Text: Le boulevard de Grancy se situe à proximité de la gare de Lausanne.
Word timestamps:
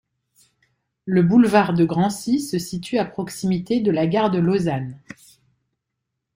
Le 1.05 1.21
boulevard 1.21 1.75
de 1.75 1.85
Grancy 1.85 2.39
se 2.39 2.57
situe 2.57 2.97
à 2.97 3.05
proximité 3.05 3.81
de 3.81 3.91
la 3.91 4.07
gare 4.07 4.31
de 4.31 4.39
Lausanne. 4.39 4.97